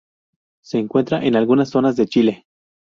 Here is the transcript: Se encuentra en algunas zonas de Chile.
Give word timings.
Se 0.63 0.79
encuentra 0.79 1.23
en 1.23 1.35
algunas 1.35 1.69
zonas 1.69 1.95
de 1.95 2.07
Chile. 2.07 2.47